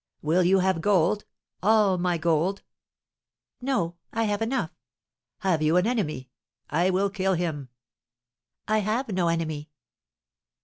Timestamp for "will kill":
6.89-7.35